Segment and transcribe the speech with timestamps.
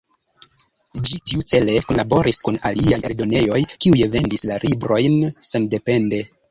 [1.09, 5.19] Ĝi tiucele kunlaboris kun aliaj eldonejoj kiuj vendis la librojn
[5.55, 6.27] sendepende.